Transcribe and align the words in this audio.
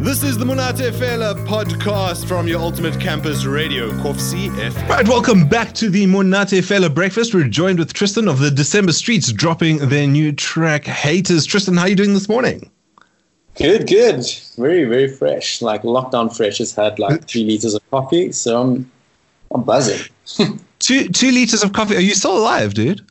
This 0.00 0.22
is 0.22 0.38
the 0.38 0.44
Monate 0.44 0.92
Fela 0.92 1.34
podcast 1.44 2.28
from 2.28 2.46
your 2.46 2.60
ultimate 2.60 3.00
campus 3.00 3.44
radio, 3.44 3.90
KOFC 3.90 4.48
FM. 4.48 4.88
Right, 4.88 5.08
welcome 5.08 5.48
back 5.48 5.74
to 5.74 5.90
the 5.90 6.06
Monate 6.06 6.62
Fela 6.62 6.94
breakfast. 6.94 7.34
We're 7.34 7.48
joined 7.48 7.80
with 7.80 7.92
Tristan 7.92 8.28
of 8.28 8.38
the 8.38 8.48
December 8.48 8.92
Streets 8.92 9.32
dropping 9.32 9.78
their 9.88 10.06
new 10.06 10.30
track 10.30 10.84
Haters. 10.84 11.44
Tristan, 11.44 11.76
how 11.76 11.82
are 11.82 11.88
you 11.88 11.96
doing 11.96 12.14
this 12.14 12.28
morning? 12.28 12.70
Good, 13.56 13.88
good. 13.88 14.24
Very, 14.56 14.84
very 14.84 15.08
fresh. 15.08 15.60
Like 15.60 15.82
lockdown 15.82 16.34
fresh. 16.34 16.58
Just 16.58 16.76
had 16.76 17.00
like 17.00 17.26
three 17.26 17.42
liters 17.50 17.74
of 17.74 17.90
coffee, 17.90 18.30
so 18.30 18.62
I'm 18.62 18.90
I'm 19.50 19.64
buzzing. 19.64 20.08
two 20.78 21.08
two 21.08 21.32
liters 21.32 21.64
of 21.64 21.72
coffee. 21.72 21.96
Are 21.96 22.00
you 22.00 22.14
still 22.14 22.38
alive, 22.38 22.72
dude? 22.72 23.04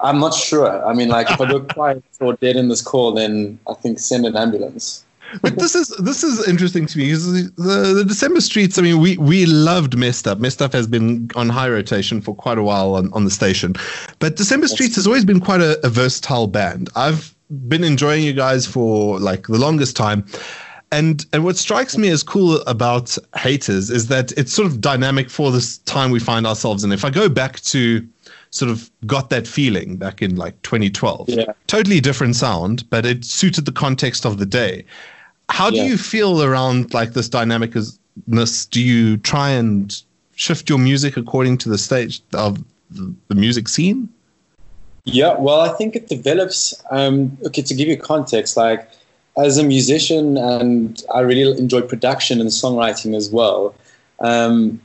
I'm 0.00 0.20
not 0.20 0.32
sure. 0.32 0.86
I 0.86 0.94
mean, 0.94 1.08
like 1.08 1.28
if 1.28 1.40
I 1.40 1.44
look 1.46 1.68
quiet 1.74 2.04
or 2.20 2.34
dead 2.34 2.54
in 2.54 2.68
this 2.68 2.80
call, 2.80 3.12
then 3.12 3.58
I 3.68 3.74
think 3.74 3.98
send 3.98 4.26
an 4.26 4.36
ambulance 4.36 5.03
but 5.42 5.58
this 5.58 5.74
is 5.74 5.88
this 5.98 6.22
is 6.22 6.46
interesting 6.48 6.86
to 6.86 6.98
me 6.98 7.06
because 7.06 7.52
the, 7.54 7.94
the 7.96 8.04
December 8.06 8.40
Streets. 8.40 8.78
I 8.78 8.82
mean, 8.82 9.00
we 9.00 9.16
we 9.18 9.46
loved 9.46 9.96
Messed 9.96 10.26
Up. 10.26 10.38
Messed 10.38 10.62
Up 10.62 10.72
has 10.72 10.86
been 10.86 11.30
on 11.34 11.48
high 11.48 11.68
rotation 11.68 12.20
for 12.20 12.34
quite 12.34 12.58
a 12.58 12.62
while 12.62 12.94
on, 12.94 13.12
on 13.12 13.24
the 13.24 13.30
station, 13.30 13.74
but 14.18 14.36
December 14.36 14.68
Streets 14.68 14.94
has 14.96 15.06
always 15.06 15.24
been 15.24 15.40
quite 15.40 15.60
a, 15.60 15.84
a 15.84 15.88
versatile 15.88 16.46
band. 16.46 16.88
I've 16.96 17.34
been 17.68 17.84
enjoying 17.84 18.22
you 18.22 18.32
guys 18.32 18.66
for 18.66 19.18
like 19.18 19.46
the 19.46 19.58
longest 19.58 19.96
time. 19.96 20.26
And 20.92 21.26
and 21.32 21.44
what 21.44 21.56
strikes 21.56 21.98
me 21.98 22.08
as 22.10 22.22
cool 22.22 22.60
about 22.62 23.16
Haters 23.36 23.90
is 23.90 24.06
that 24.08 24.30
it's 24.32 24.52
sort 24.52 24.66
of 24.66 24.80
dynamic 24.80 25.28
for 25.28 25.50
this 25.50 25.78
time 25.78 26.10
we 26.10 26.20
find 26.20 26.46
ourselves 26.46 26.84
in. 26.84 26.92
If 26.92 27.04
I 27.04 27.10
go 27.10 27.28
back 27.28 27.60
to 27.60 28.06
sort 28.50 28.70
of 28.70 28.88
got 29.04 29.30
that 29.30 29.48
feeling 29.48 29.96
back 29.96 30.22
in 30.22 30.36
like 30.36 30.60
2012, 30.62 31.28
yeah. 31.30 31.46
totally 31.66 32.00
different 32.00 32.36
sound, 32.36 32.88
but 32.90 33.04
it 33.04 33.24
suited 33.24 33.64
the 33.64 33.72
context 33.72 34.24
of 34.24 34.38
the 34.38 34.46
day. 34.46 34.84
How 35.54 35.70
do 35.70 35.76
yeah. 35.76 35.84
you 35.84 35.96
feel 35.96 36.42
around 36.42 36.92
like 36.92 37.12
this 37.12 37.28
dynamicness? 37.28 38.68
Do 38.70 38.82
you 38.82 39.16
try 39.18 39.50
and 39.50 40.02
shift 40.34 40.68
your 40.68 40.80
music 40.80 41.16
according 41.16 41.58
to 41.58 41.68
the 41.68 41.78
stage 41.78 42.20
of 42.32 42.58
the 42.90 43.34
music 43.36 43.68
scene? 43.68 44.08
Yeah, 45.04 45.36
well, 45.38 45.60
I 45.60 45.68
think 45.68 45.94
it 45.94 46.08
develops. 46.08 46.74
Um, 46.90 47.38
okay, 47.46 47.62
to 47.62 47.72
give 47.72 47.86
you 47.86 47.96
context, 47.96 48.56
like 48.56 48.90
as 49.36 49.56
a 49.56 49.62
musician, 49.62 50.36
and 50.36 51.00
I 51.14 51.20
really 51.20 51.56
enjoy 51.56 51.82
production 51.82 52.40
and 52.40 52.50
songwriting 52.50 53.14
as 53.14 53.30
well. 53.30 53.76
Um, 54.18 54.80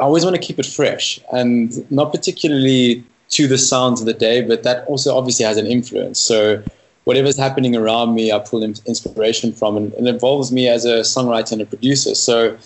I 0.00 0.02
always 0.02 0.24
want 0.24 0.34
to 0.34 0.42
keep 0.42 0.58
it 0.58 0.66
fresh 0.66 1.20
and 1.32 1.88
not 1.92 2.10
particularly 2.10 3.04
to 3.28 3.46
the 3.46 3.58
sounds 3.58 4.00
of 4.00 4.06
the 4.06 4.14
day, 4.14 4.42
but 4.42 4.64
that 4.64 4.84
also 4.88 5.16
obviously 5.16 5.44
has 5.44 5.56
an 5.56 5.68
influence. 5.68 6.18
So 6.18 6.64
whatever's 7.10 7.36
happening 7.36 7.74
around 7.74 8.14
me, 8.14 8.30
I 8.30 8.38
pull 8.38 8.62
inspiration 8.62 9.52
from, 9.52 9.76
and, 9.76 9.92
and 9.94 10.06
it 10.06 10.14
involves 10.14 10.52
me 10.52 10.68
as 10.68 10.84
a 10.84 11.00
songwriter 11.00 11.50
and 11.50 11.60
a 11.60 11.66
producer. 11.66 12.14
So 12.14 12.56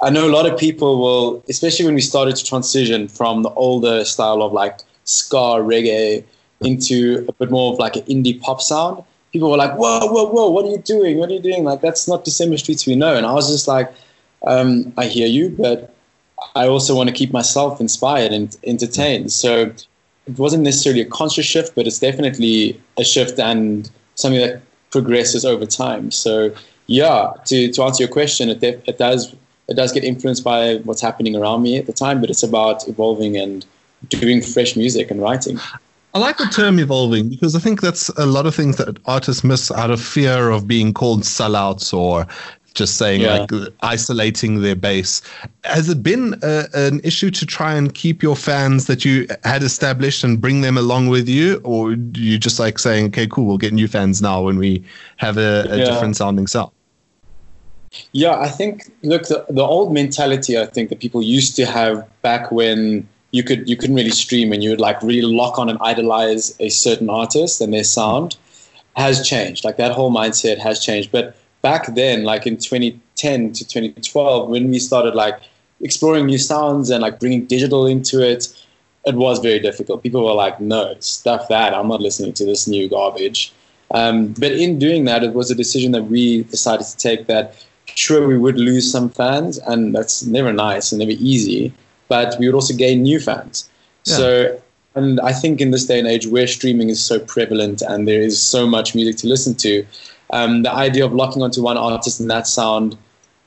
I 0.00 0.08
know 0.08 0.24
a 0.26 0.32
lot 0.38 0.46
of 0.50 0.58
people 0.58 0.98
will, 0.98 1.44
especially 1.50 1.84
when 1.84 1.94
we 1.94 2.00
started 2.00 2.34
to 2.36 2.42
transition 2.42 3.06
from 3.06 3.42
the 3.42 3.50
older 3.50 4.02
style 4.06 4.40
of 4.40 4.54
like 4.54 4.78
ska 5.04 5.44
reggae 5.72 6.24
into 6.62 7.26
a 7.28 7.34
bit 7.34 7.50
more 7.50 7.74
of 7.74 7.78
like 7.78 7.96
an 7.96 8.04
indie 8.14 8.40
pop 8.40 8.62
sound. 8.62 9.04
People 9.30 9.50
were 9.50 9.58
like, 9.58 9.74
"Whoa, 9.74 10.06
whoa, 10.14 10.24
whoa! 10.34 10.48
What 10.48 10.64
are 10.64 10.70
you 10.70 10.82
doing? 10.94 11.18
What 11.18 11.28
are 11.28 11.34
you 11.34 11.44
doing? 11.50 11.62
Like 11.64 11.82
that's 11.82 12.08
not 12.08 12.24
December 12.24 12.56
Streets 12.56 12.86
we 12.86 12.96
know." 12.96 13.14
And 13.14 13.26
I 13.26 13.34
was 13.34 13.46
just 13.54 13.68
like, 13.68 13.92
um, 14.46 14.70
"I 14.96 15.04
hear 15.16 15.26
you, 15.26 15.50
but 15.50 15.94
I 16.54 16.66
also 16.66 16.96
want 16.96 17.10
to 17.10 17.14
keep 17.20 17.30
myself 17.40 17.78
inspired 17.78 18.32
and 18.32 18.56
entertained." 18.64 19.32
So 19.32 19.70
it 20.26 20.38
wasn't 20.38 20.62
necessarily 20.62 21.00
a 21.00 21.06
conscious 21.06 21.46
shift, 21.46 21.74
but 21.74 21.86
it's 21.86 21.98
definitely 21.98 22.80
a 22.98 23.04
shift 23.04 23.38
and 23.38 23.90
something 24.14 24.40
that 24.40 24.62
progresses 24.90 25.44
over 25.44 25.66
time. 25.66 26.10
So 26.10 26.54
yeah, 26.86 27.32
to, 27.46 27.72
to 27.72 27.82
answer 27.82 28.04
your 28.04 28.12
question, 28.12 28.48
it, 28.50 28.62
it 28.62 28.98
does 28.98 29.34
it 29.68 29.74
does 29.74 29.92
get 29.92 30.04
influenced 30.04 30.44
by 30.44 30.76
what's 30.78 31.00
happening 31.00 31.36
around 31.36 31.62
me 31.62 31.78
at 31.78 31.86
the 31.86 31.92
time, 31.92 32.20
but 32.20 32.30
it's 32.30 32.42
about 32.42 32.86
evolving 32.88 33.36
and 33.36 33.64
doing 34.08 34.42
fresh 34.42 34.76
music 34.76 35.10
and 35.10 35.22
writing. 35.22 35.58
I 36.14 36.18
like 36.18 36.36
the 36.36 36.46
term 36.46 36.78
evolving 36.78 37.30
because 37.30 37.56
I 37.56 37.58
think 37.58 37.80
that's 37.80 38.10
a 38.10 38.26
lot 38.26 38.44
of 38.44 38.54
things 38.54 38.76
that 38.76 38.98
artists 39.06 39.42
miss 39.42 39.70
out 39.70 39.90
of 39.90 40.00
fear 40.00 40.50
of 40.50 40.66
being 40.66 40.92
called 40.92 41.22
sellouts 41.22 41.94
or 41.94 42.26
just 42.72 42.96
saying 42.96 43.20
yeah. 43.20 43.38
like 43.38 43.50
isolating 43.82 44.62
their 44.62 44.76
base. 44.76 45.22
Has 45.64 45.88
it 45.88 46.02
been 46.02 46.34
a, 46.42 46.66
an 46.74 47.00
issue 47.04 47.30
to 47.30 47.46
try 47.46 47.74
and 47.74 47.94
keep 47.94 48.22
your 48.22 48.36
fans 48.36 48.86
that 48.86 49.04
you 49.04 49.26
had 49.44 49.62
established 49.62 50.24
and 50.24 50.40
bring 50.40 50.60
them 50.60 50.76
along 50.76 51.08
with 51.08 51.28
you, 51.28 51.60
or 51.64 51.92
you 51.92 52.38
just 52.38 52.58
like 52.58 52.78
saying, 52.78 53.06
okay, 53.06 53.26
cool, 53.26 53.46
we'll 53.46 53.58
get 53.58 53.72
new 53.72 53.88
fans 53.88 54.22
now 54.22 54.42
when 54.42 54.58
we 54.58 54.82
have 55.16 55.36
a, 55.36 55.66
a 55.70 55.78
yeah. 55.78 55.84
different 55.84 56.16
sounding 56.16 56.46
sound? 56.46 56.70
Yeah, 58.12 58.38
I 58.38 58.48
think 58.48 58.90
look 59.02 59.24
the, 59.24 59.44
the 59.50 59.62
old 59.62 59.92
mentality 59.92 60.58
I 60.58 60.66
think 60.66 60.88
that 60.88 60.98
people 60.98 61.22
used 61.22 61.56
to 61.56 61.66
have 61.66 62.08
back 62.22 62.50
when 62.50 63.06
you 63.32 63.42
could 63.42 63.68
you 63.68 63.76
couldn't 63.76 63.96
really 63.96 64.10
stream 64.10 64.52
and 64.52 64.62
you 64.62 64.70
would 64.70 64.80
like 64.80 65.02
really 65.02 65.22
lock 65.22 65.58
on 65.58 65.68
and 65.68 65.78
idolize 65.82 66.54
a 66.58 66.68
certain 66.70 67.10
artist 67.10 67.60
and 67.60 67.72
their 67.72 67.84
sound 67.84 68.36
has 68.96 69.26
changed. 69.26 69.64
Like 69.64 69.76
that 69.76 69.92
whole 69.92 70.10
mindset 70.10 70.58
has 70.58 70.82
changed, 70.82 71.12
but 71.12 71.36
back 71.62 71.94
then, 71.94 72.24
like 72.24 72.46
in 72.46 72.56
2010 72.56 73.52
to 73.52 73.64
2012, 73.66 74.48
when 74.48 74.68
we 74.68 74.78
started 74.78 75.14
like 75.14 75.40
exploring 75.80 76.26
new 76.26 76.38
sounds 76.38 76.90
and 76.90 77.02
like 77.02 77.18
bringing 77.18 77.46
digital 77.46 77.86
into 77.86 78.20
it, 78.20 78.48
it 79.04 79.14
was 79.14 79.38
very 79.38 79.58
difficult. 79.58 80.02
People 80.02 80.24
were 80.24 80.34
like, 80.34 80.60
"No, 80.60 80.94
stuff 81.00 81.48
that. 81.48 81.74
I'm 81.74 81.88
not 81.88 82.00
listening 82.00 82.34
to 82.34 82.44
this 82.44 82.68
new 82.68 82.88
garbage." 82.88 83.52
Um, 83.90 84.28
but 84.38 84.52
in 84.52 84.78
doing 84.78 85.04
that, 85.06 85.24
it 85.24 85.34
was 85.34 85.50
a 85.50 85.54
decision 85.54 85.92
that 85.92 86.04
we 86.04 86.44
decided 86.44 86.86
to 86.86 86.96
take. 86.96 87.26
That 87.26 87.54
sure, 87.86 88.26
we 88.28 88.38
would 88.38 88.58
lose 88.58 88.90
some 88.90 89.10
fans, 89.10 89.58
and 89.58 89.94
that's 89.94 90.24
never 90.24 90.52
nice 90.52 90.92
and 90.92 91.00
never 91.00 91.12
easy. 91.12 91.72
But 92.08 92.36
we 92.38 92.46
would 92.46 92.54
also 92.54 92.74
gain 92.74 93.02
new 93.02 93.18
fans. 93.18 93.68
Yeah. 94.04 94.16
So 94.16 94.62
and 94.94 95.20
I 95.20 95.32
think 95.32 95.60
in 95.60 95.70
this 95.70 95.86
day 95.86 95.98
and 95.98 96.08
age 96.08 96.26
where 96.26 96.46
streaming 96.46 96.90
is 96.90 97.02
so 97.02 97.18
prevalent 97.18 97.82
and 97.82 98.06
there 98.06 98.20
is 98.20 98.40
so 98.40 98.66
much 98.66 98.94
music 98.94 99.16
to 99.18 99.26
listen 99.26 99.54
to, 99.56 99.86
um, 100.32 100.62
the 100.62 100.72
idea 100.72 101.04
of 101.04 101.12
locking 101.12 101.42
onto 101.42 101.62
one 101.62 101.76
artist 101.76 102.20
and 102.20 102.30
that 102.30 102.46
sound 102.46 102.96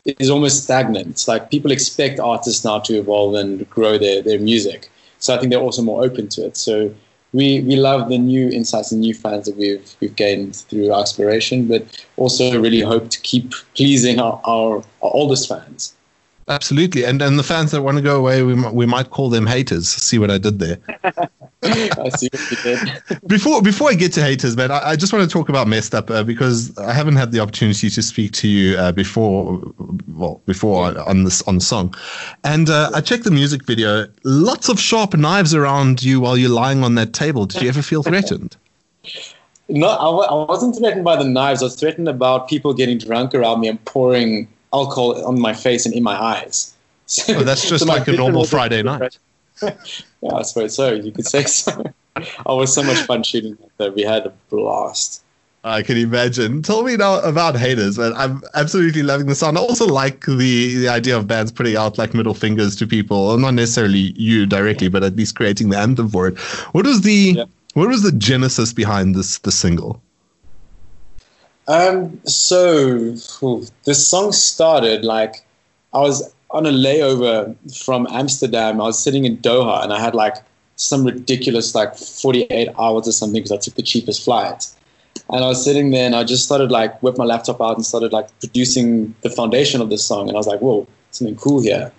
is 0.05 0.29
almost 0.29 0.63
stagnant. 0.63 1.27
Like 1.27 1.49
people 1.49 1.71
expect 1.71 2.19
artists 2.19 2.63
now 2.63 2.79
to 2.79 2.97
evolve 2.97 3.35
and 3.35 3.67
grow 3.69 3.97
their, 3.97 4.21
their 4.21 4.39
music. 4.39 4.89
So 5.19 5.33
I 5.33 5.39
think 5.39 5.51
they're 5.51 5.59
also 5.59 5.81
more 5.81 6.03
open 6.03 6.27
to 6.29 6.45
it. 6.45 6.57
So 6.57 6.93
we, 7.33 7.61
we 7.61 7.75
love 7.75 8.09
the 8.09 8.17
new 8.17 8.49
insights 8.49 8.91
and 8.91 9.01
new 9.01 9.13
fans 9.13 9.45
that 9.47 9.57
we've 9.57 9.93
we've 9.99 10.15
gained 10.15 10.55
through 10.55 10.91
our 10.91 11.01
exploration, 11.01 11.67
but 11.67 12.05
also 12.17 12.61
really 12.61 12.81
hope 12.81 13.09
to 13.09 13.19
keep 13.21 13.51
pleasing 13.75 14.19
our, 14.19 14.39
our, 14.45 14.77
our 14.77 15.11
oldest 15.11 15.49
fans. 15.49 15.93
Absolutely, 16.47 17.03
and 17.03 17.23
and 17.23 17.39
the 17.39 17.43
fans 17.43 17.71
that 17.71 17.81
want 17.81 17.97
to 17.97 18.03
go 18.03 18.17
away, 18.17 18.43
we 18.43 18.53
we 18.69 18.85
might 18.85 19.09
call 19.09 19.29
them 19.29 19.47
haters. 19.47 19.89
See 19.89 20.19
what 20.19 20.29
I 20.29 20.37
did 20.37 20.59
there. 20.59 20.77
I 21.63 22.09
see 22.09 22.29
what 22.31 22.51
you 22.51 22.57
did. 22.61 23.21
before 23.27 23.63
before 23.63 23.89
I 23.89 23.95
get 23.95 24.13
to 24.13 24.21
haters, 24.21 24.55
man, 24.55 24.69
I, 24.69 24.89
I 24.89 24.95
just 24.95 25.11
want 25.11 25.27
to 25.27 25.33
talk 25.33 25.49
about 25.49 25.67
messed 25.67 25.95
up 25.95 26.11
uh, 26.11 26.21
because 26.21 26.77
I 26.77 26.93
haven't 26.93 27.15
had 27.15 27.31
the 27.31 27.39
opportunity 27.39 27.89
to 27.89 28.01
speak 28.03 28.31
to 28.33 28.47
you 28.47 28.77
uh, 28.77 28.91
before. 28.91 29.59
Well, 30.09 30.39
before 30.45 30.85
on, 30.85 30.97
on 30.97 31.23
this 31.23 31.41
on 31.43 31.55
the 31.55 31.61
song, 31.61 31.95
and 32.43 32.69
uh, 32.69 32.91
I 32.93 33.01
checked 33.01 33.23
the 33.23 33.31
music 33.31 33.65
video. 33.65 34.05
Lots 34.23 34.69
of 34.69 34.79
sharp 34.79 35.15
knives 35.15 35.55
around 35.55 36.03
you 36.03 36.19
while 36.19 36.37
you're 36.37 36.51
lying 36.51 36.83
on 36.83 36.93
that 36.93 37.13
table. 37.13 37.47
Did 37.47 37.63
you 37.63 37.69
ever 37.69 37.81
feel 37.81 38.03
threatened? 38.03 38.55
No, 39.67 39.89
I 39.89 40.05
w- 40.05 40.29
I 40.29 40.45
wasn't 40.45 40.75
threatened 40.77 41.03
by 41.03 41.15
the 41.15 41.23
knives. 41.23 41.63
I 41.63 41.65
was 41.65 41.75
threatened 41.75 42.07
about 42.07 42.47
people 42.47 42.71
getting 42.75 42.99
drunk 42.99 43.33
around 43.33 43.61
me 43.61 43.67
and 43.67 43.83
pouring 43.85 44.47
alcohol 44.75 45.25
on 45.25 45.39
my 45.39 45.53
face 45.53 45.85
and 45.85 45.93
in 45.95 46.03
my 46.03 46.17
eyes. 46.21 46.73
So, 47.05 47.37
oh, 47.37 47.43
that's 47.43 47.69
just 47.73 47.85
so 47.85 47.93
like 47.93 48.07
a 48.07 48.13
normal 48.13 48.45
Friday 48.45 48.83
night. 48.83 49.17
yeah, 49.61 50.33
I 50.33 50.41
suppose 50.41 50.75
so. 50.75 50.93
You 50.93 51.11
could 51.11 51.25
say 51.25 51.43
so. 51.43 51.83
oh, 52.45 52.57
it 52.57 52.59
was 52.59 52.73
so 52.73 52.83
much 52.83 52.99
fun 52.99 53.23
shooting 53.23 53.57
that. 53.77 53.95
We 53.95 54.01
had 54.01 54.25
a 54.25 54.33
blast. 54.49 55.21
I 55.63 55.81
can 55.81 55.97
imagine. 55.97 56.61
Tell 56.61 56.83
me 56.83 56.95
now 56.95 57.19
about 57.21 57.57
haters, 57.57 57.97
man. 57.97 58.13
I'm 58.15 58.43
absolutely 58.53 59.01
loving 59.01 59.25
the 59.25 59.33
song. 59.33 59.57
I 59.57 59.61
also 59.61 59.87
like 59.87 60.25
the 60.25 60.75
the 60.75 60.89
idea 60.89 61.17
of 61.17 61.27
bands 61.27 61.51
putting 61.51 61.75
out 61.75 61.97
like 61.97 62.13
middle 62.13 62.35
fingers 62.35 62.75
to 62.77 62.87
people, 62.87 63.35
not 63.37 63.55
necessarily 63.55 64.13
you 64.15 64.45
directly, 64.45 64.89
but 64.89 65.03
at 65.03 65.15
least 65.15 65.35
creating 65.35 65.69
the 65.69 65.77
anthem 65.77 66.09
for 66.09 66.27
it. 66.27 66.37
What 66.73 66.85
was 66.85 67.01
the 67.01 67.33
yeah. 67.37 67.45
what 67.73 67.87
was 67.87 68.03
the 68.03 68.11
genesis 68.11 68.73
behind 68.73 69.15
this 69.15 69.39
the 69.39 69.51
single? 69.51 70.01
Um, 71.67 72.19
so 72.25 73.11
this 73.83 74.07
song 74.07 74.31
started 74.31 75.03
like 75.03 75.45
I 75.93 75.99
was 75.99 76.33
on 76.51 76.65
a 76.65 76.71
layover 76.71 77.55
from 77.83 78.07
Amsterdam. 78.11 78.79
I 78.79 78.85
was 78.85 79.01
sitting 79.01 79.25
in 79.25 79.37
Doha 79.37 79.83
and 79.83 79.91
I 79.91 79.99
had 79.99 80.13
like 80.13 80.35
some 80.75 81.05
ridiculous 81.05 81.73
like 81.73 81.95
48 81.95 82.69
hours 82.77 83.07
or 83.07 83.11
something 83.11 83.41
because 83.41 83.51
I 83.51 83.57
took 83.57 83.75
the 83.75 83.81
cheapest 83.81 84.23
flight. 84.23 84.67
And 85.29 85.43
I 85.43 85.47
was 85.47 85.63
sitting 85.63 85.91
there 85.91 86.05
and 86.05 86.15
I 86.15 86.23
just 86.23 86.45
started 86.45 86.71
like 86.71 87.01
whip 87.01 87.17
my 87.17 87.23
laptop 87.23 87.61
out 87.61 87.77
and 87.77 87.85
started 87.85 88.13
like 88.13 88.27
producing 88.39 89.15
the 89.21 89.29
foundation 89.29 89.81
of 89.81 89.89
this 89.89 90.05
song. 90.05 90.27
And 90.27 90.37
I 90.37 90.39
was 90.39 90.47
like, 90.47 90.59
whoa, 90.59 90.87
something 91.11 91.35
cool 91.35 91.61
here. 91.61 91.91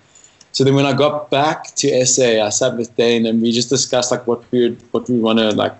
So 0.52 0.62
then 0.62 0.74
when 0.74 0.86
I 0.86 0.92
got 0.92 1.30
back 1.30 1.74
to 1.76 2.06
SA, 2.06 2.44
I 2.44 2.48
sat 2.50 2.76
with 2.76 2.94
Dane 2.96 3.26
and 3.26 3.42
we 3.42 3.52
just 3.52 3.68
discussed 3.68 4.10
like 4.10 4.26
what 4.26 4.44
we 4.52 4.62
would, 4.62 4.82
what 4.92 5.08
we 5.08 5.18
want 5.18 5.38
to 5.38 5.50
like 5.50 5.74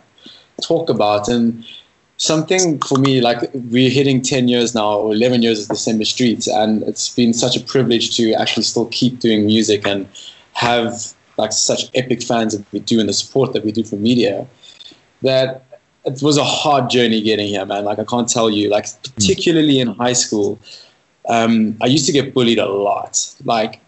talk 0.60 0.90
about. 0.90 1.28
And 1.28 1.64
something 2.18 2.78
for 2.80 2.98
me 2.98 3.20
like 3.20 3.50
we're 3.52 3.90
hitting 3.90 4.22
10 4.22 4.48
years 4.48 4.74
now 4.74 4.94
or 4.94 5.12
11 5.12 5.42
years 5.42 5.62
of 5.62 5.68
december 5.68 6.04
streets 6.04 6.46
and 6.48 6.82
it's 6.84 7.14
been 7.14 7.34
such 7.34 7.56
a 7.56 7.60
privilege 7.60 8.16
to 8.16 8.32
actually 8.34 8.62
still 8.62 8.86
keep 8.86 9.18
doing 9.18 9.44
music 9.44 9.86
and 9.86 10.08
have 10.54 11.14
like 11.36 11.52
such 11.52 11.90
epic 11.94 12.22
fans 12.22 12.56
that 12.56 12.64
we 12.72 12.80
do 12.80 12.98
and 12.98 13.08
the 13.08 13.12
support 13.12 13.52
that 13.52 13.64
we 13.64 13.72
do 13.72 13.84
for 13.84 13.96
media 13.96 14.46
that 15.20 15.64
it 16.06 16.22
was 16.22 16.38
a 16.38 16.44
hard 16.44 16.88
journey 16.88 17.20
getting 17.20 17.48
here 17.48 17.66
man. 17.66 17.84
Like 17.84 17.98
i 17.98 18.04
can't 18.04 18.28
tell 18.28 18.48
you 18.48 18.70
like 18.70 18.86
particularly 19.14 19.78
in 19.80 19.88
high 19.88 20.14
school 20.14 20.58
um, 21.28 21.76
i 21.82 21.86
used 21.86 22.06
to 22.06 22.12
get 22.12 22.32
bullied 22.32 22.58
a 22.58 22.66
lot 22.66 23.34
like 23.44 23.80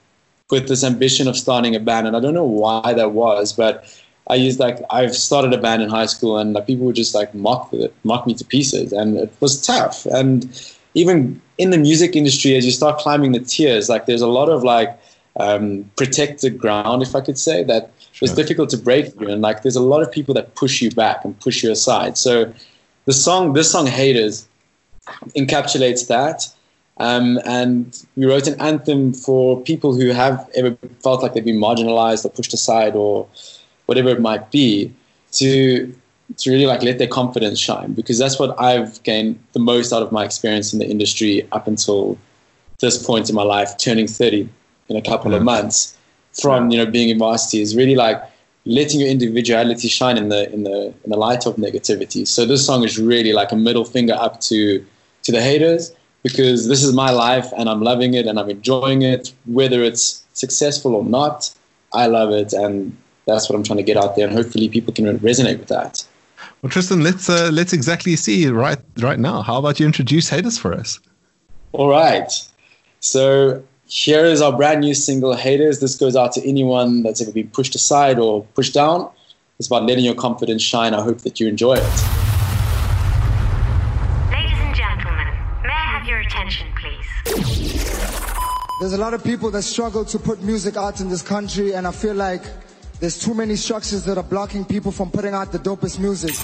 with 0.51 0.69
this 0.69 0.85
ambition 0.85 1.29
of 1.29 1.37
starting 1.37 1.75
a 1.75 1.81
band 1.81 2.07
and 2.07 2.15
i 2.15 2.21
don't 2.21 2.35
know 2.35 2.45
why 2.45 2.93
that 2.93 3.13
was 3.13 3.55
but 3.55 3.87
I 4.29 4.35
used 4.35 4.59
like 4.61 4.79
I've 4.91 5.15
started 5.15 5.53
a 5.55 5.59
band 5.59 5.83
in 5.83 5.89
high 5.89 6.07
school, 6.07 6.39
and 6.39 6.53
like, 6.53 6.67
people 6.67 6.87
would 6.87 6.97
just 6.97 7.15
like 7.15 7.35
mock 7.35 7.73
it, 7.73 7.95
mock 8.05 8.27
me 8.27 8.35
to 8.35 8.45
pieces, 8.45 8.93
and 8.93 9.17
it 9.17 9.33
was 9.41 9.61
tough. 9.61 10.07
And 10.07 10.47
even 10.95 11.41
in 11.57 11.71
the 11.71 11.79
music 11.79 12.15
industry, 12.15 12.57
as 12.57 12.65
you 12.65 12.73
start 12.73 12.99
climbing 12.99 13.33
the 13.33 13.41
tiers, 13.41 13.89
like 13.89 14.07
there's 14.07 14.21
a 14.21 14.29
lot 14.29 14.49
of 14.49 14.63
like 14.63 14.99
um, 15.37 15.91
protected 15.97 16.59
ground, 16.59 17.03
if 17.03 17.15
I 17.15 17.21
could 17.21 17.39
say, 17.39 17.65
that 17.65 17.91
sure. 18.13 18.19
was 18.23 18.35
difficult 18.35 18.69
to 18.71 18.77
break 18.77 19.15
through, 19.15 19.29
and 19.29 19.41
like 19.41 19.63
there's 19.63 19.77
a 19.77 19.83
lot 19.83 20.03
of 20.03 20.13
people 20.13 20.35
that 20.35 20.55
push 20.55 20.83
you 20.83 20.91
back 20.91 21.25
and 21.25 21.39
push 21.41 21.63
you 21.63 21.71
aside. 21.71 22.19
So 22.19 22.53
the 23.07 23.13
song, 23.15 23.55
this 23.55 23.71
song, 23.71 23.87
"Haters," 23.87 24.47
encapsulates 25.37 26.09
that. 26.09 26.49
Um, 27.01 27.39
and 27.45 27.97
we 28.17 28.27
wrote 28.27 28.49
an 28.49 28.61
anthem 28.61 29.13
for 29.13 29.63
people 29.63 29.95
who 29.95 30.09
have 30.09 30.51
ever 30.57 30.77
felt 31.01 31.23
like 31.23 31.33
they've 31.33 31.45
been 31.45 31.61
marginalized 31.61 32.25
or 32.25 32.29
pushed 32.29 32.53
aside 32.53 32.97
or 32.97 33.29
whatever 33.89 34.11
it 34.11 34.21
might 34.21 34.51
be, 34.51 34.93
to 35.33 35.93
to 36.37 36.51
really 36.51 36.67
like 36.67 36.83
let 36.83 36.99
their 36.99 37.09
confidence 37.09 37.59
shine 37.59 37.95
because 37.95 38.19
that's 38.19 38.39
what 38.39 38.59
I've 38.61 39.03
gained 39.03 39.39
the 39.55 39.61
most 39.61 39.95
out 39.95 40.03
of 40.03 40.13
my 40.13 40.25
experience 40.25 40.75
in 40.75 40.79
the 40.79 40.87
industry 40.87 41.49
up 41.53 41.67
until 41.67 42.19
this 42.81 43.03
point 43.05 43.31
in 43.31 43.35
my 43.35 43.43
life, 43.43 43.77
turning 43.79 44.07
30 44.07 44.49
in 44.89 44.97
a 44.97 45.03
couple 45.03 45.35
of 45.35 45.41
mm. 45.41 45.47
months 45.47 45.97
from, 46.33 46.71
you 46.71 46.79
know, 46.79 46.87
being 46.87 47.09
in 47.09 47.19
varsity 47.19 47.61
is 47.61 47.75
really 47.75 47.95
like 47.95 48.23
letting 48.65 49.01
your 49.01 49.09
individuality 49.09 49.89
shine 49.89 50.19
in 50.19 50.29
the 50.29 50.53
in 50.53 50.65
the 50.65 50.95
in 51.05 51.11
the 51.11 51.17
light 51.17 51.47
of 51.47 51.57
negativity. 51.57 52.27
So 52.27 52.45
this 52.45 52.65
song 52.65 52.85
is 52.85 52.99
really 52.99 53.33
like 53.33 53.51
a 53.51 53.57
middle 53.57 53.85
finger 53.85 54.15
up 54.15 54.41
to 54.43 54.85
to 55.23 55.33
the 55.33 55.43
haters 55.43 55.93
because 56.23 56.69
this 56.69 56.83
is 56.83 56.93
my 56.93 57.11
life 57.11 57.47
and 57.57 57.69
I'm 57.69 57.83
loving 57.83 58.15
it 58.15 58.27
and 58.27 58.39
I'm 58.39 58.51
enjoying 58.51 59.03
it, 59.03 59.33
whether 59.47 59.83
it's 59.83 60.25
successful 60.35 60.95
or 60.95 61.05
not. 61.05 61.53
I 61.93 62.07
love 62.07 62.31
it 62.33 62.53
and 62.53 62.97
that's 63.29 63.49
what 63.49 63.57
I'm 63.57 63.63
trying 63.63 63.77
to 63.77 63.83
get 63.83 63.97
out 63.97 64.17
there, 64.17 64.27
and 64.27 64.37
hopefully 64.37 64.69
people 64.69 64.93
can 64.93 65.19
resonate 65.19 65.59
with 65.59 65.69
that. 65.69 66.05
Well, 66.63 66.71
Tristan, 66.71 67.03
let's 67.03 67.29
uh, 67.29 67.51
let's 67.53 67.73
exactly 67.73 68.17
see 68.17 68.49
right 68.49 68.79
right 68.99 69.19
now. 69.19 69.43
How 69.43 69.59
about 69.59 69.79
you 69.79 69.87
introduce 69.87 70.29
haters 70.29 70.59
for 70.59 70.73
us? 70.73 70.99
All 71.73 71.89
right. 71.89 72.31
So 73.01 73.63
here 73.87 74.25
is 74.25 74.43
our 74.43 74.57
brand 74.57 74.81
new 74.81 74.95
single, 74.95 75.35
Haters. 75.35 75.81
This 75.81 75.95
goes 75.97 76.17
out 76.17 76.33
to 76.33 76.49
anyone 76.49 77.03
that's 77.03 77.21
ever 77.21 77.31
been 77.31 77.51
pushed 77.51 77.75
aside 77.75 78.19
or 78.19 78.45
pushed 78.55 78.75
down. 78.75 79.09
It's 79.59 79.69
about 79.69 79.85
letting 79.85 80.05
your 80.05 80.15
confidence 80.15 80.63
shine. 80.63 80.95
I 80.95 81.03
hope 81.03 81.19
that 81.19 81.39
you 81.39 81.49
enjoy 81.49 81.75
it. 81.75 81.83
Ladies 84.31 84.59
and 84.59 84.75
gentlemen, 84.75 85.29
may 85.63 85.71
I 85.71 85.99
have 85.99 86.07
your 86.07 86.21
attention, 86.21 86.67
please? 86.77 87.07
There's 88.81 88.93
a 88.93 88.99
lot 88.99 89.15
of 89.15 89.23
people 89.25 89.51
that 89.51 89.63
struggle 89.63 90.05
to 90.05 90.19
put 90.19 90.43
music 90.43 90.77
out 90.77 91.01
in 91.01 91.09
this 91.09 91.23
country, 91.23 91.75
and 91.75 91.87
I 91.87 91.91
feel 91.91 92.15
like 92.15 92.43
there's 93.01 93.19
too 93.19 93.35
many 93.35 93.57
structures 93.57 94.05
that 94.05 94.19
are 94.19 94.25
blocking 94.25 94.65
people 94.65 94.93
from 94.93 95.11
putting 95.11 95.35
out 95.35 95.53
the 95.53 95.59
dopest 95.59 95.99
music. 95.99 96.35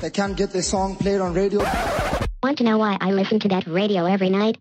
They 0.00 0.10
can't 0.10 0.36
get 0.36 0.52
their 0.52 0.62
song 0.62 0.96
played 0.96 1.20
on 1.20 1.34
radio. 1.34 1.60
Want 2.42 2.58
to 2.58 2.64
know 2.64 2.78
why 2.78 2.96
I 3.00 3.10
listen 3.10 3.40
to 3.40 3.48
that 3.48 3.66
radio 3.66 4.06
every 4.06 4.30
night? 4.30 4.58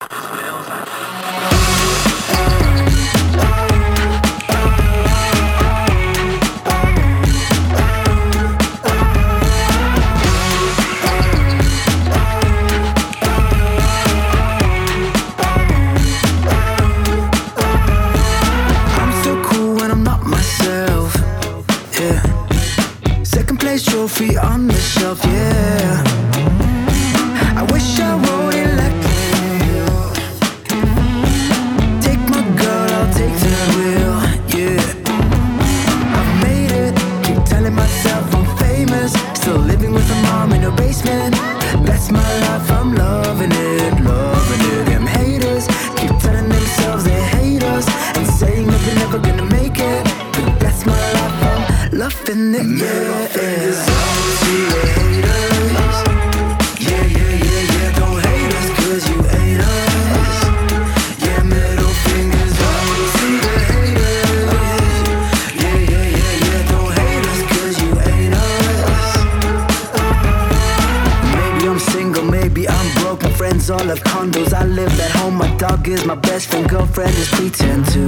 Of 73.90 74.00
condos. 74.04 74.54
I 74.54 74.66
live 74.66 75.00
at 75.00 75.12
home, 75.12 75.36
my 75.36 75.50
dog 75.58 75.88
is 75.88 76.06
my 76.06 76.16
best 76.16 76.50
friend, 76.50 76.68
girlfriend 76.70 77.16
is 77.16 77.30
pretend 77.30 77.86
to. 77.94 78.04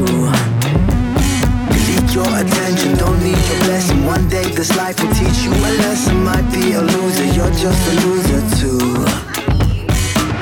Need 1.87 2.13
your 2.13 2.31
attention, 2.41 2.97
don't 2.97 3.19
need 3.23 3.41
your 3.49 3.59
blessing. 3.65 4.05
One 4.05 4.27
day 4.29 4.47
this 4.51 4.75
life 4.75 5.01
will 5.01 5.13
teach 5.13 5.39
you 5.45 5.51
a 5.51 5.71
lesson. 5.83 6.23
Might 6.23 6.47
be 6.51 6.73
a 6.73 6.81
loser, 6.81 7.25
you're 7.35 7.55
just 7.65 7.81
a 7.91 7.93
loser 8.05 8.41
too. 8.59 9.05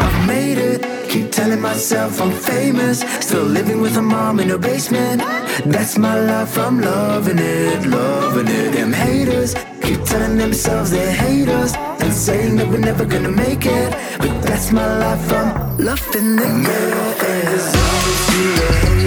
I've 0.04 0.28
made 0.28 0.58
it, 0.58 1.10
keep 1.10 1.32
telling 1.32 1.62
myself 1.62 2.22
I'm 2.22 2.32
famous. 2.32 3.02
Still 3.26 3.44
living 3.44 3.82
with 3.82 3.98
a 3.98 4.02
mom 4.02 4.40
in 4.40 4.50
her 4.50 4.58
basement. 4.58 5.22
That's 5.66 5.98
my 5.98 6.20
life, 6.20 6.58
I'm 6.58 6.80
loving 6.82 7.40
it, 7.40 7.86
loving 7.86 8.48
it. 8.48 8.74
Them 8.74 8.94
haters 8.94 9.56
telling 9.96 10.38
themselves 10.38 10.92
they 10.92 11.14
hate 11.14 11.50
us 11.50 11.76
and 11.76 12.14
saying 12.14 12.58
that 12.58 12.68
we're 12.68 12.80
never 12.80 13.06
gonna 13.06 13.32
make 13.32 13.66
it. 13.66 13.92
But 14.20 14.42
that's 14.42 14.72
my 14.72 14.88
life, 15.00 15.32
I'm 15.32 15.78
loving. 15.78 16.38
Yeah. 16.38 17.08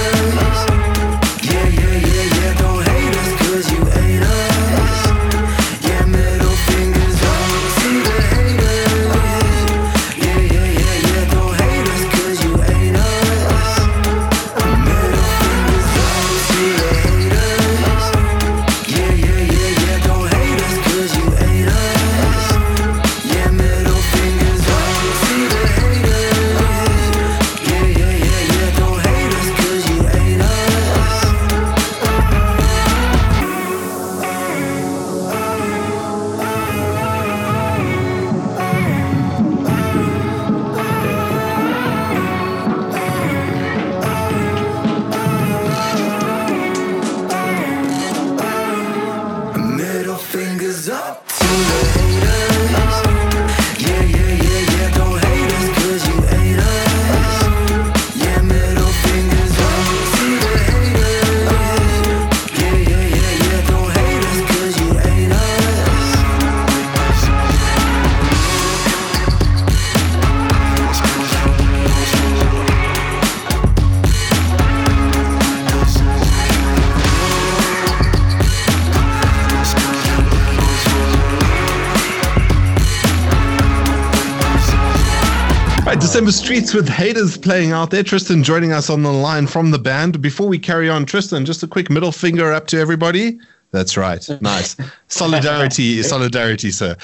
December 86.14 86.32
Streets 86.32 86.76
with 86.76 86.88
Haters 86.88 87.40
playing 87.40 87.72
out 87.72 87.90
there. 87.90 88.04
Tristan 88.04 88.44
joining 88.44 88.72
us 88.72 88.88
on 88.88 89.02
the 89.02 89.12
line 89.12 89.48
from 89.48 89.72
the 89.72 89.80
band. 89.80 90.22
Before 90.22 90.48
we 90.48 90.60
carry 90.60 90.88
on, 90.88 91.08
Tristan, 91.08 91.44
just 91.44 91.64
a 91.64 91.68
quick 91.68 91.90
middle 91.90 92.12
finger 92.12 92.54
up 92.54 92.68
to 92.68 92.80
everybody. 92.80 93.40
That's 93.72 93.98
right. 93.98 94.24
Nice. 94.40 94.78
solidarity, 95.08 96.04
solidarity, 96.04 96.70
sir. 96.70 96.96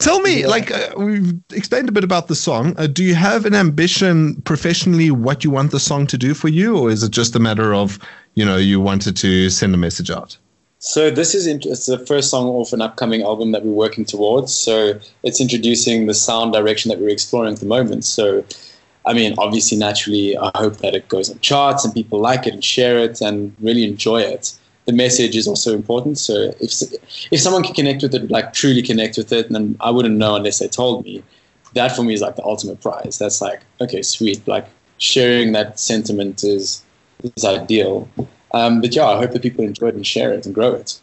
Tell 0.00 0.20
me, 0.22 0.48
like, 0.48 0.72
uh, 0.72 0.94
we've 0.96 1.32
explained 1.52 1.88
a 1.90 1.92
bit 1.92 2.02
about 2.02 2.26
the 2.26 2.34
song. 2.34 2.74
Uh, 2.76 2.88
do 2.88 3.04
you 3.04 3.14
have 3.14 3.46
an 3.46 3.54
ambition 3.54 4.42
professionally 4.42 5.12
what 5.12 5.44
you 5.44 5.52
want 5.52 5.70
the 5.70 5.78
song 5.78 6.08
to 6.08 6.18
do 6.18 6.34
for 6.34 6.48
you, 6.48 6.76
or 6.76 6.90
is 6.90 7.04
it 7.04 7.12
just 7.12 7.36
a 7.36 7.38
matter 7.38 7.72
of, 7.72 8.00
you 8.34 8.44
know, 8.44 8.56
you 8.56 8.80
wanted 8.80 9.16
to 9.18 9.48
send 9.48 9.76
a 9.76 9.78
message 9.78 10.10
out? 10.10 10.36
So 10.82 11.10
this 11.10 11.34
is 11.34 11.46
it's 11.46 11.84
the 11.84 11.98
first 11.98 12.30
song 12.30 12.46
off 12.48 12.72
an 12.72 12.80
upcoming 12.80 13.20
album 13.22 13.52
that 13.52 13.66
we're 13.66 13.72
working 13.72 14.06
towards. 14.06 14.54
So 14.54 14.98
it's 15.22 15.38
introducing 15.38 16.06
the 16.06 16.14
sound 16.14 16.54
direction 16.54 16.88
that 16.88 16.98
we're 16.98 17.10
exploring 17.10 17.52
at 17.52 17.60
the 17.60 17.66
moment. 17.66 18.02
So, 18.02 18.42
I 19.04 19.12
mean, 19.12 19.34
obviously, 19.36 19.76
naturally, 19.76 20.38
I 20.38 20.50
hope 20.54 20.78
that 20.78 20.94
it 20.94 21.06
goes 21.08 21.30
on 21.30 21.38
charts 21.40 21.84
and 21.84 21.92
people 21.92 22.18
like 22.18 22.46
it 22.46 22.54
and 22.54 22.64
share 22.64 22.98
it 22.98 23.20
and 23.20 23.54
really 23.60 23.84
enjoy 23.84 24.22
it. 24.22 24.54
The 24.86 24.94
message 24.94 25.36
is 25.36 25.46
also 25.46 25.74
important. 25.74 26.16
So 26.16 26.54
if 26.60 26.72
if 27.30 27.40
someone 27.40 27.62
can 27.62 27.74
connect 27.74 28.02
with 28.02 28.14
it, 28.14 28.30
like 28.30 28.54
truly 28.54 28.80
connect 28.80 29.18
with 29.18 29.34
it, 29.34 29.50
then 29.50 29.76
I 29.80 29.90
wouldn't 29.90 30.16
know 30.16 30.34
unless 30.36 30.60
they 30.60 30.68
told 30.68 31.04
me. 31.04 31.22
That 31.74 31.94
for 31.94 32.02
me 32.02 32.14
is 32.14 32.22
like 32.22 32.36
the 32.36 32.44
ultimate 32.44 32.80
prize. 32.80 33.18
That's 33.18 33.42
like 33.42 33.60
okay, 33.82 34.00
sweet. 34.00 34.48
Like 34.48 34.66
sharing 34.96 35.52
that 35.52 35.78
sentiment 35.78 36.42
is 36.42 36.82
is 37.22 37.44
ideal. 37.44 38.08
Um, 38.52 38.80
but 38.80 38.94
yeah, 38.94 39.06
I 39.06 39.16
hope 39.16 39.32
that 39.32 39.42
people 39.42 39.64
enjoy 39.64 39.88
it 39.88 39.94
and 39.94 40.06
share 40.06 40.32
it 40.32 40.46
and 40.46 40.54
grow 40.54 40.74
it. 40.74 41.00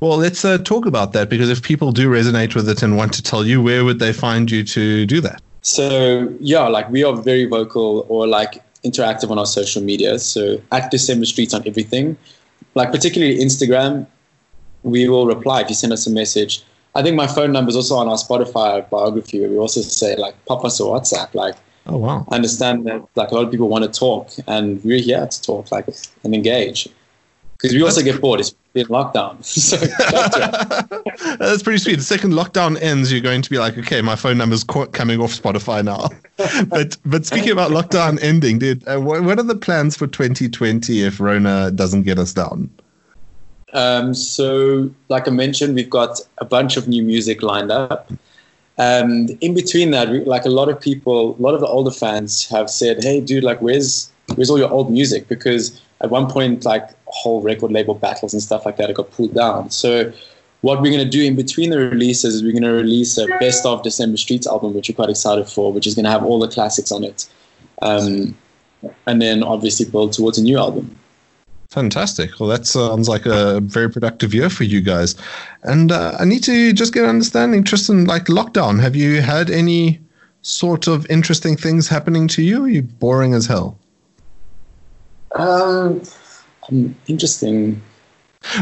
Well, 0.00 0.18
let's 0.18 0.44
uh, 0.44 0.58
talk 0.58 0.84
about 0.84 1.12
that 1.14 1.30
because 1.30 1.48
if 1.48 1.62
people 1.62 1.90
do 1.90 2.08
resonate 2.10 2.54
with 2.54 2.68
it 2.68 2.82
and 2.82 2.96
want 2.96 3.14
to 3.14 3.22
tell 3.22 3.46
you, 3.46 3.62
where 3.62 3.84
would 3.84 3.98
they 3.98 4.12
find 4.12 4.50
you 4.50 4.62
to 4.64 5.06
do 5.06 5.20
that? 5.22 5.40
So 5.62 6.32
yeah, 6.38 6.68
like 6.68 6.88
we 6.90 7.02
are 7.02 7.16
very 7.16 7.46
vocal 7.46 8.06
or 8.08 8.26
like 8.26 8.62
interactive 8.84 9.30
on 9.30 9.38
our 9.38 9.46
social 9.46 9.82
media. 9.82 10.18
So 10.18 10.60
at 10.70 10.90
December 10.90 11.26
Streets 11.26 11.54
on 11.54 11.66
everything, 11.66 12.16
like 12.74 12.92
particularly 12.92 13.38
Instagram, 13.38 14.06
we 14.82 15.08
will 15.08 15.26
reply 15.26 15.62
if 15.62 15.68
you 15.68 15.74
send 15.74 15.92
us 15.92 16.06
a 16.06 16.10
message. 16.10 16.62
I 16.94 17.02
think 17.02 17.16
my 17.16 17.26
phone 17.26 17.52
number 17.52 17.70
is 17.70 17.76
also 17.76 17.96
on 17.96 18.08
our 18.08 18.16
Spotify 18.16 18.88
biography 18.88 19.40
where 19.40 19.48
we 19.48 19.58
also 19.58 19.80
say 19.80 20.14
like 20.16 20.34
pop 20.46 20.64
us 20.64 20.78
a 20.78 20.84
WhatsApp. 20.84 21.34
Like 21.34 21.56
Oh 21.88 21.98
wow! 21.98 22.26
I 22.30 22.36
understand 22.36 22.86
that 22.86 23.06
like 23.14 23.30
a 23.30 23.34
lot 23.34 23.44
of 23.44 23.50
people 23.50 23.68
want 23.68 23.84
to 23.84 23.98
talk, 23.98 24.30
and 24.46 24.82
we're 24.84 25.00
here 25.00 25.26
to 25.26 25.42
talk, 25.42 25.70
like 25.70 25.86
and 26.24 26.34
engage, 26.34 26.88
because 27.52 27.72
we 27.72 27.82
also 27.82 28.02
get 28.02 28.20
bored. 28.20 28.40
It's 28.40 28.50
been 28.72 28.86
lockdown, 28.88 29.44
so 29.44 29.76
that's 31.36 31.62
pretty 31.62 31.78
sweet. 31.78 31.96
The 31.96 32.02
second 32.02 32.32
lockdown 32.32 32.80
ends, 32.82 33.12
you're 33.12 33.20
going 33.20 33.42
to 33.42 33.50
be 33.50 33.58
like, 33.58 33.78
okay, 33.78 34.02
my 34.02 34.16
phone 34.16 34.36
number's 34.36 34.64
coming 34.64 35.20
off 35.20 35.30
Spotify 35.30 35.84
now. 35.84 36.08
but 36.66 36.96
but 37.04 37.24
speaking 37.24 37.52
about 37.52 37.70
lockdown 37.70 38.20
ending, 38.20 38.58
dude, 38.58 38.86
uh, 38.88 39.00
what, 39.00 39.22
what 39.22 39.38
are 39.38 39.44
the 39.44 39.56
plans 39.56 39.96
for 39.96 40.06
2020 40.08 41.02
if 41.02 41.20
Rona 41.20 41.70
doesn't 41.70 42.02
get 42.02 42.18
us 42.18 42.32
down? 42.32 42.68
Um, 43.72 44.14
so, 44.14 44.90
like 45.08 45.28
I 45.28 45.30
mentioned, 45.30 45.74
we've 45.74 45.90
got 45.90 46.20
a 46.38 46.44
bunch 46.44 46.76
of 46.76 46.88
new 46.88 47.02
music 47.02 47.42
lined 47.42 47.70
up. 47.70 48.10
And 48.78 49.36
in 49.40 49.54
between 49.54 49.90
that, 49.92 50.26
like 50.26 50.44
a 50.44 50.50
lot 50.50 50.68
of 50.68 50.80
people, 50.80 51.34
a 51.38 51.42
lot 51.42 51.54
of 51.54 51.60
the 51.60 51.66
older 51.66 51.90
fans 51.90 52.46
have 52.50 52.68
said, 52.68 53.02
"Hey, 53.02 53.20
dude, 53.20 53.44
like, 53.44 53.60
where's 53.62 54.10
where's 54.34 54.50
all 54.50 54.58
your 54.58 54.70
old 54.70 54.90
music?" 54.90 55.28
Because 55.28 55.80
at 56.02 56.10
one 56.10 56.28
point, 56.30 56.64
like 56.64 56.90
whole 57.06 57.40
record 57.40 57.72
label 57.72 57.94
battles 57.94 58.34
and 58.34 58.42
stuff 58.42 58.66
like 58.66 58.76
that, 58.76 58.92
got 58.94 59.10
pulled 59.12 59.34
down. 59.34 59.70
So 59.70 60.12
what 60.60 60.82
we're 60.82 60.90
going 60.90 61.04
to 61.04 61.08
do 61.08 61.22
in 61.22 61.36
between 61.36 61.70
the 61.70 61.78
releases 61.78 62.34
is 62.34 62.42
we're 62.42 62.52
going 62.52 62.62
to 62.62 62.70
release 62.70 63.16
a 63.16 63.26
best 63.38 63.64
of 63.64 63.82
December 63.82 64.16
Streets 64.16 64.46
album, 64.46 64.74
which 64.74 64.88
we're 64.88 64.94
quite 64.94 65.10
excited 65.10 65.48
for, 65.48 65.72
which 65.72 65.86
is 65.86 65.94
going 65.94 66.04
to 66.04 66.10
have 66.10 66.24
all 66.24 66.38
the 66.38 66.48
classics 66.48 66.92
on 66.92 67.04
it, 67.04 67.26
um, 67.80 68.36
and 69.06 69.22
then 69.22 69.42
obviously 69.42 69.88
build 69.88 70.12
towards 70.12 70.38
a 70.38 70.42
new 70.42 70.58
album. 70.58 70.98
Fantastic. 71.76 72.40
Well, 72.40 72.48
that 72.48 72.66
sounds 72.66 73.06
like 73.06 73.26
a 73.26 73.60
very 73.60 73.90
productive 73.90 74.32
year 74.32 74.48
for 74.48 74.64
you 74.64 74.80
guys. 74.80 75.14
And 75.62 75.92
uh, 75.92 76.16
I 76.18 76.24
need 76.24 76.42
to 76.44 76.72
just 76.72 76.94
get 76.94 77.02
an 77.04 77.10
understanding, 77.10 77.64
Tristan, 77.64 78.06
like 78.06 78.28
lockdown. 78.28 78.80
Have 78.80 78.96
you 78.96 79.20
had 79.20 79.50
any 79.50 80.00
sort 80.40 80.86
of 80.86 81.04
interesting 81.10 81.54
things 81.54 81.86
happening 81.86 82.28
to 82.28 82.40
you? 82.40 82.64
are 82.64 82.68
you 82.70 82.80
boring 82.80 83.34
as 83.34 83.44
hell? 83.44 83.78
Um, 85.34 86.00
interesting. 87.08 87.82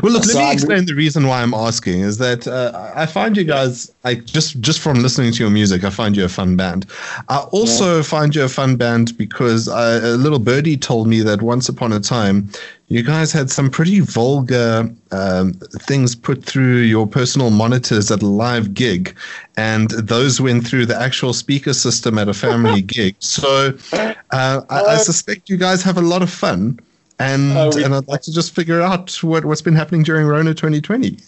Well, 0.03 0.13
look, 0.13 0.27
let 0.27 0.37
me 0.37 0.53
explain 0.53 0.87
the 0.87 0.95
reason 0.95 1.27
why 1.27 1.43
I'm 1.43 1.55
asking 1.55 2.01
is 2.01 2.19
that 2.19 2.47
uh, 2.47 2.93
I 2.95 3.07
find 3.07 3.37
you 3.37 3.45
guys 3.45 3.93
like 4.05 4.25
just 4.25 4.61
just 4.61 4.81
from 4.81 5.01
listening 5.01 5.33
to 5.33 5.43
your 5.43 5.51
music, 5.51 5.85
I 5.85 5.91
find 5.91 6.17
you 6.17 6.25
a 6.25 6.29
fun 6.29 6.57
band. 6.57 6.87
I 7.29 7.39
also 7.53 7.97
yeah. 7.97 8.03
find 8.03 8.35
you 8.35 8.43
a 8.43 8.49
fun 8.49 8.77
band 8.77 9.17
because 9.17 9.69
I, 9.69 9.97
a 9.97 10.17
little 10.17 10.39
birdie 10.39 10.77
told 10.77 11.09
me 11.09 11.21
that 11.21 11.43
once 11.43 11.69
upon 11.69 11.93
a 11.93 12.01
time, 12.01 12.51
you 12.89 13.03
guys 13.03 13.33
had 13.33 13.51
some 13.51 13.71
pretty 13.71 14.01
vulgar 14.01 14.91
um, 15.11 15.55
things 15.81 16.15
put 16.15 16.45
through 16.45 16.79
your 16.79 17.07
personal 17.07 17.51
monitors 17.51 18.11
at 18.11 18.23
a 18.23 18.27
live 18.27 18.75
gig, 18.75 19.17
and 19.57 19.91
those 19.91 20.41
went 20.41 20.67
through 20.67 20.87
the 20.87 21.01
actual 21.01 21.33
speaker 21.33 21.73
system 21.73 22.19
at 22.19 22.29
a 22.29 22.35
family 22.35 22.83
gig. 22.97 23.17
So 23.21 23.73
uh, 23.93 24.15
I, 24.33 24.63
I 24.71 24.97
suspect 24.97 25.49
you 25.49 25.57
guys 25.57 25.83
have 25.83 25.97
a 25.99 26.03
lot 26.03 26.23
of 26.23 26.31
fun 26.31 26.79
and 27.19 27.53
uh, 27.53 27.71
and 27.77 27.95
I'd 27.95 28.09
like 28.09 28.23
to 28.23 28.33
just 28.33 28.55
figure 28.55 28.81
out 28.81 29.23
what 29.23 29.45
what's 29.45 29.63
been 29.63 29.75
happening 29.75 30.03
during 30.03 30.27
Rona 30.27 30.55
2020. 30.55 31.19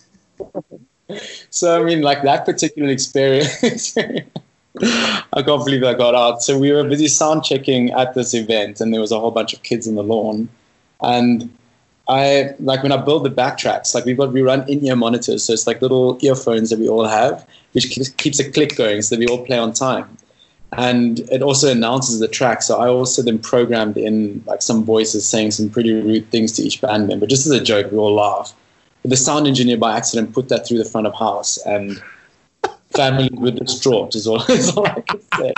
so 1.50 1.80
I 1.80 1.84
mean, 1.84 2.02
like 2.02 2.22
that 2.22 2.44
particular 2.44 2.90
experience. 2.90 3.96
I 4.82 5.42
can't 5.42 5.64
believe 5.64 5.84
I 5.84 5.94
got 5.94 6.14
out. 6.14 6.42
So 6.42 6.58
we 6.58 6.70
were 6.70 6.84
busy 6.84 7.08
sound 7.08 7.44
checking 7.44 7.92
at 7.92 8.14
this 8.14 8.34
event, 8.34 8.80
and 8.80 8.92
there 8.92 9.00
was 9.00 9.12
a 9.12 9.18
whole 9.18 9.30
bunch 9.30 9.54
of 9.54 9.62
kids 9.62 9.86
in 9.86 9.94
the 9.94 10.02
lawn. 10.02 10.48
And 11.00 11.56
I 12.08 12.54
like 12.60 12.82
when 12.82 12.92
I 12.92 12.98
build 12.98 13.24
the 13.24 13.30
backtracks, 13.30 13.94
like 13.94 14.04
we've 14.04 14.18
got 14.18 14.32
we 14.32 14.42
run 14.42 14.68
in-ear 14.68 14.96
monitors, 14.96 15.44
so 15.44 15.52
it's 15.52 15.66
like 15.66 15.80
little 15.80 16.18
earphones 16.20 16.70
that 16.70 16.78
we 16.78 16.88
all 16.88 17.06
have, 17.06 17.46
which 17.72 17.90
keeps 18.16 18.38
a 18.38 18.50
click 18.50 18.76
going, 18.76 19.02
so 19.02 19.14
that 19.14 19.20
we 19.20 19.26
all 19.26 19.44
play 19.46 19.58
on 19.58 19.72
time 19.72 20.16
and 20.76 21.20
it 21.30 21.42
also 21.42 21.70
announces 21.70 22.20
the 22.20 22.28
track. 22.28 22.62
So 22.62 22.78
I 22.78 22.88
also 22.88 23.22
then 23.22 23.38
programmed 23.38 23.96
in 23.96 24.42
like 24.46 24.62
some 24.62 24.84
voices 24.84 25.26
saying 25.26 25.52
some 25.52 25.70
pretty 25.70 25.92
rude 25.92 26.30
things 26.30 26.52
to 26.52 26.62
each 26.62 26.80
band 26.80 27.08
member, 27.08 27.26
just 27.26 27.46
as 27.46 27.52
a 27.52 27.62
joke. 27.62 27.90
We 27.90 27.98
all 27.98 28.14
laugh. 28.14 28.52
But 29.02 29.10
the 29.10 29.16
sound 29.16 29.46
engineer 29.46 29.76
by 29.78 29.96
accident 29.96 30.32
put 30.32 30.48
that 30.48 30.66
through 30.66 30.78
the 30.78 30.84
front 30.84 31.06
of 31.06 31.14
house, 31.14 31.58
and 31.58 32.02
family 32.90 33.30
were 33.32 33.52
distraught. 33.52 34.14
Is 34.14 34.26
all, 34.26 34.42
is 34.50 34.76
all 34.76 34.86
I 34.86 35.00
can 35.00 35.20
say. 35.36 35.54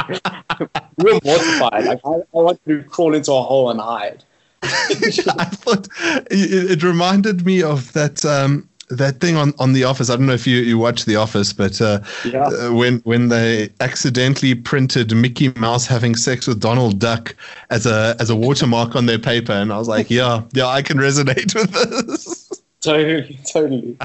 we 0.99 1.13
were 1.13 1.21
mortified. 1.25 1.85
Like 1.85 2.01
I, 2.05 2.11
I 2.11 2.23
wanted 2.33 2.65
to 2.67 2.83
crawl 2.85 3.15
into 3.15 3.33
a 3.33 3.43
hole 3.43 3.71
and 3.71 3.81
hide. 3.81 4.23
I 4.63 5.45
thought 5.45 5.89
it, 6.31 6.71
it, 6.73 6.83
reminded 6.83 7.47
me 7.47 7.63
of 7.63 7.93
that. 7.93 8.25
Um, 8.25 8.69
that 8.91 9.21
thing 9.21 9.37
on, 9.37 9.53
on 9.59 9.73
The 9.73 9.85
Office. 9.85 10.11
I 10.11 10.17
don't 10.17 10.27
know 10.27 10.33
if 10.33 10.47
you, 10.47 10.59
you 10.59 10.79
watch 10.79 11.05
The 11.05 11.17
Office, 11.17 11.53
but 11.53 11.81
uh, 11.81 12.01
yeah. 12.25 12.45
uh, 12.45 12.73
when 12.73 12.99
when 13.01 13.29
they 13.29 13.71
accidentally 13.81 14.55
printed 14.55 15.15
Mickey 15.15 15.53
Mouse 15.57 15.87
having 15.87 16.15
sex 16.15 16.47
with 16.47 16.61
Donald 16.61 16.99
Duck 16.99 17.35
as 17.71 17.87
a 17.87 18.17
as 18.19 18.31
a 18.31 18.37
watermark 18.37 18.97
on 18.97 19.07
their 19.07 19.19
paper, 19.19 19.53
and 19.53 19.73
I 19.73 19.79
was 19.79 19.89
like, 19.89 20.11
yeah, 20.11 20.43
yeah, 20.53 20.67
I 20.67 20.83
can 20.83 20.99
resonate 20.99 21.55
with 21.55 21.71
this. 21.73 22.49
Totally, 22.81 23.37
totally. 23.53 23.97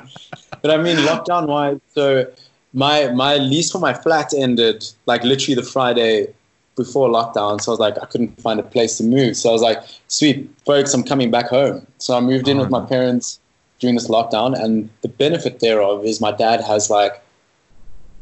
But 0.63 0.71
I 0.71 0.77
mean, 0.77 0.97
lockdown 0.97 1.47
wise, 1.47 1.79
so 1.93 2.25
my 2.73 3.07
my 3.09 3.37
lease 3.37 3.71
for 3.71 3.77
my 3.77 3.93
flat 3.93 4.33
ended 4.35 4.83
like 5.05 5.23
literally 5.23 5.53
the 5.53 5.61
Friday 5.61 6.33
before 6.75 7.07
lockdown. 7.07 7.61
So 7.61 7.71
I 7.71 7.73
was 7.73 7.79
like, 7.79 8.01
I 8.01 8.05
couldn't 8.07 8.41
find 8.41 8.59
a 8.59 8.63
place 8.63 8.97
to 8.97 9.03
move. 9.03 9.37
So 9.37 9.49
I 9.49 9.51
was 9.51 9.61
like, 9.61 9.77
sweet, 10.07 10.49
folks, 10.65 10.91
I'm 10.91 11.03
coming 11.03 11.29
back 11.29 11.49
home. 11.49 11.85
So 11.99 12.17
I 12.17 12.19
moved 12.19 12.47
in 12.47 12.57
oh, 12.57 12.61
with 12.61 12.71
my 12.71 12.83
parents 12.83 13.39
during 13.83 13.95
this 13.95 14.07
lockdown. 14.07 14.57
And 14.57 14.89
the 15.01 15.09
benefit 15.09 15.59
thereof 15.59 16.05
is 16.05 16.21
my 16.21 16.31
dad 16.31 16.61
has 16.61 16.89
like 16.89 17.21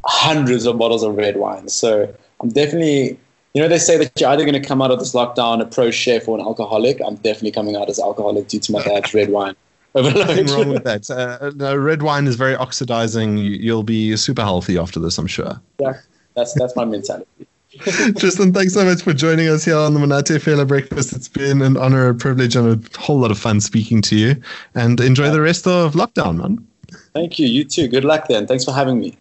hundreds 0.05 0.65
of 0.65 0.77
bottles 0.79 1.03
of 1.03 1.15
red 1.15 1.37
wine. 1.37 1.69
So 1.69 2.13
I'm 2.39 2.49
definitely, 2.49 3.19
you 3.53 3.61
know, 3.61 3.67
they 3.67 3.77
say 3.77 3.97
that 3.97 4.19
you're 4.19 4.31
either 4.31 4.43
going 4.43 4.59
to 4.59 4.67
come 4.67 4.81
out 4.81 4.89
of 4.89 4.97
this 4.97 5.13
lockdown 5.13 5.61
a 5.61 5.65
pro 5.65 5.91
chef 5.91 6.27
or 6.27 6.39
an 6.39 6.43
alcoholic. 6.43 6.99
I'm 7.05 7.15
definitely 7.15 7.51
coming 7.51 7.75
out 7.75 7.89
as 7.89 7.99
alcoholic 7.99 8.47
due 8.47 8.59
to 8.59 8.71
my 8.71 8.81
dad's 8.81 9.13
red 9.13 9.29
wine. 9.29 9.55
Nothing 9.95 10.47
wrong 10.47 10.69
with 10.69 10.83
that. 10.85 11.11
Uh, 11.11 11.51
no, 11.55 11.75
red 11.75 12.01
wine 12.01 12.25
is 12.25 12.35
very 12.35 12.55
oxidizing. 12.55 13.37
You'll 13.37 13.83
be 13.83 14.17
super 14.17 14.41
healthy 14.41 14.79
after 14.79 14.99
this, 14.99 15.17
I'm 15.19 15.27
sure. 15.27 15.61
Yeah, 15.79 15.93
that's 16.33 16.53
that's 16.53 16.75
my 16.75 16.85
mentality. 16.85 17.40
Tristan, 18.17 18.53
thanks 18.53 18.73
so 18.73 18.85
much 18.85 19.01
for 19.01 19.13
joining 19.13 19.47
us 19.47 19.65
here 19.65 19.77
on 19.77 19.93
the 19.93 19.99
Monate 19.99 20.39
Fela 20.39 20.67
Breakfast. 20.67 21.13
It's 21.13 21.27
been 21.27 21.61
an 21.61 21.77
honor, 21.77 22.09
a 22.09 22.13
privilege, 22.13 22.55
and 22.55 22.67
a 22.67 22.99
whole 22.99 23.19
lot 23.19 23.31
of 23.31 23.39
fun 23.39 23.59
speaking 23.59 24.01
to 24.03 24.15
you. 24.15 24.41
And 24.75 24.99
enjoy 24.99 25.31
the 25.31 25.41
rest 25.41 25.65
of 25.65 25.93
lockdown, 25.93 26.37
man. 26.37 26.67
Thank 27.13 27.39
you. 27.39 27.47
You 27.47 27.63
too. 27.63 27.87
Good 27.87 28.05
luck 28.05 28.27
then. 28.27 28.45
Thanks 28.45 28.65
for 28.65 28.71
having 28.71 28.99
me. 28.99 29.17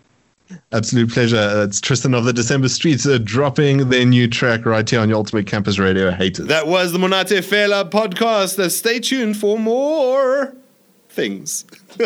Absolute 0.73 1.11
pleasure. 1.11 1.65
It's 1.65 1.81
Tristan 1.81 2.13
of 2.13 2.25
the 2.25 2.33
December 2.33 2.69
Streets 2.69 3.07
uh, 3.07 3.19
dropping 3.23 3.89
their 3.89 4.05
new 4.05 4.29
track 4.29 4.67
right 4.67 4.89
here 4.89 5.01
on 5.01 5.09
your 5.09 5.17
Ultimate 5.17 5.47
Campus 5.47 5.79
Radio 5.79 6.11
Haters. 6.11 6.49
That 6.49 6.67
was 6.67 6.93
the 6.93 6.99
Monate 6.99 7.39
Fela 7.39 7.89
podcast. 7.89 8.59
Uh, 8.59 8.69
stay 8.69 8.99
tuned 8.99 9.39
for 9.39 9.59
more 9.59 10.55
things. 11.09 11.65